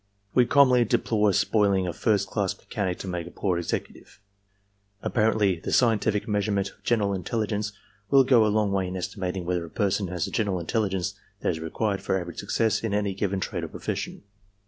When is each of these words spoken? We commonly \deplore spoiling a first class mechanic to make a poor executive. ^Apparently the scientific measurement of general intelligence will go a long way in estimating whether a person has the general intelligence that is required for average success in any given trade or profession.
We 0.33 0.47
commonly 0.47 0.83
\deplore 0.83 1.31
spoiling 1.31 1.85
a 1.85 1.93
first 1.93 2.27
class 2.27 2.57
mechanic 2.57 2.97
to 2.97 3.07
make 3.07 3.27
a 3.27 3.29
poor 3.29 3.59
executive. 3.59 4.19
^Apparently 5.03 5.61
the 5.61 5.71
scientific 5.71 6.27
measurement 6.27 6.71
of 6.71 6.81
general 6.81 7.13
intelligence 7.13 7.71
will 8.09 8.23
go 8.23 8.43
a 8.43 8.47
long 8.47 8.71
way 8.71 8.87
in 8.87 8.97
estimating 8.97 9.45
whether 9.45 9.63
a 9.63 9.69
person 9.69 10.07
has 10.07 10.25
the 10.25 10.31
general 10.31 10.59
intelligence 10.59 11.13
that 11.41 11.49
is 11.49 11.59
required 11.59 12.01
for 12.01 12.19
average 12.19 12.39
success 12.39 12.83
in 12.83 12.95
any 12.95 13.13
given 13.13 13.39
trade 13.39 13.63
or 13.63 13.67
profession. 13.67 14.23